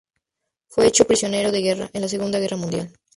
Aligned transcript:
Fue 0.67 0.87
hecho 0.87 1.05
prisionero 1.05 1.51
de 1.51 1.61
guerra 1.61 1.91
en 1.93 2.01
la 2.01 2.07
segunda 2.07 2.39
guerra 2.39 2.57
mundial. 2.57 2.91